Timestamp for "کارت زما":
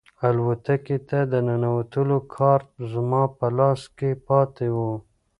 2.35-3.23